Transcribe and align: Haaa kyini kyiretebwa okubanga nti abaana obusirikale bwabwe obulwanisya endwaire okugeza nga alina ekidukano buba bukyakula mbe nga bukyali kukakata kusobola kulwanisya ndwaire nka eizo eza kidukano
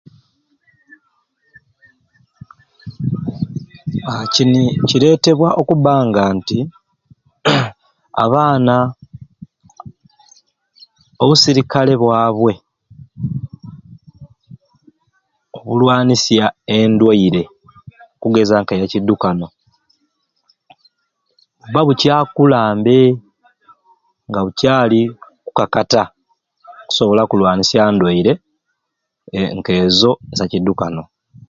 Haaa 4.07 4.25
kyini 4.33 4.61
kyiretebwa 4.87 5.49
okubanga 5.61 6.23
nti 6.37 6.59
abaana 8.23 8.75
obusirikale 11.21 11.93
bwabwe 12.01 12.53
obulwanisya 15.57 16.45
endwaire 16.77 17.43
okugeza 18.17 18.55
nga 18.59 18.71
alina 18.73 18.87
ekidukano 18.87 19.47
buba 21.63 21.81
bukyakula 21.87 22.59
mbe 22.77 22.99
nga 24.29 24.39
bukyali 24.45 25.01
kukakata 25.45 26.03
kusobola 26.87 27.21
kulwanisya 27.29 27.81
ndwaire 27.93 28.33
nka 29.57 29.71
eizo 29.79 30.11
eza 30.33 30.45
kidukano 30.51 31.03